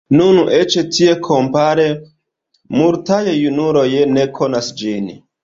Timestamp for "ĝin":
4.83-5.15